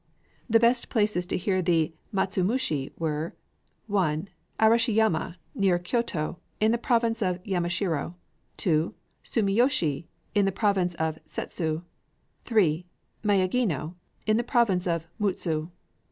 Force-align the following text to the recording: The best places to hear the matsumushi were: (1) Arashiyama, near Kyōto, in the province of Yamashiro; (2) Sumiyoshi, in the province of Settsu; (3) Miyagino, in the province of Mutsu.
The 0.49 0.59
best 0.59 0.89
places 0.89 1.27
to 1.27 1.37
hear 1.37 1.61
the 1.61 1.93
matsumushi 2.11 2.91
were: 2.97 3.35
(1) 3.85 4.29
Arashiyama, 4.59 5.35
near 5.53 5.77
Kyōto, 5.77 6.37
in 6.59 6.71
the 6.71 6.79
province 6.79 7.21
of 7.21 7.37
Yamashiro; 7.43 8.15
(2) 8.57 8.95
Sumiyoshi, 9.23 10.05
in 10.33 10.45
the 10.45 10.51
province 10.51 10.95
of 10.95 11.19
Settsu; 11.27 11.83
(3) 12.45 12.83
Miyagino, 13.23 13.93
in 14.25 14.37
the 14.37 14.43
province 14.43 14.87
of 14.87 15.05
Mutsu. 15.19 15.69